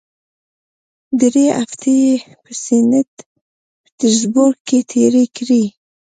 [1.19, 2.13] درې هفتې یې
[2.43, 3.11] په سینټ
[3.83, 5.63] پیټرزبورګ کې تېرې کړې.